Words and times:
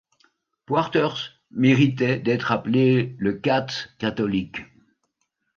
Poirters 0.65 1.31
méritait 1.51 2.17
d'être 2.17 2.51
appelé 2.51 3.15
le 3.19 3.33
Cats 3.33 3.67
catholique. 3.99 4.63